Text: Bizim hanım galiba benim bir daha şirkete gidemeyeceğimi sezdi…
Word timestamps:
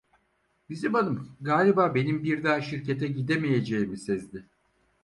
Bizim 0.69 0.93
hanım 0.93 1.35
galiba 1.41 1.95
benim 1.95 2.23
bir 2.23 2.43
daha 2.43 2.61
şirkete 2.61 3.07
gidemeyeceğimi 3.07 3.97
sezdi… 3.97 4.45